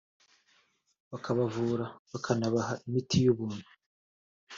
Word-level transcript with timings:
bakabavura 1.11 1.85
bakanabaha 2.11 2.73
imiti 2.87 3.17
y’ubuntu 3.25 3.67